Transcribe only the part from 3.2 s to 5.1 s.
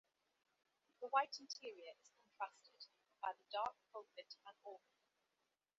by the dark pulpit and organ.